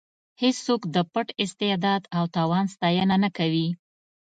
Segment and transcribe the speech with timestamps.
[0.41, 3.67] هېڅوک د پټ استعداد او توان ستاینه نه کوي.